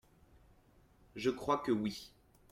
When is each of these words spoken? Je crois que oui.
Je 1.15 1.29
crois 1.29 1.57
que 1.59 1.71
oui. 1.71 2.11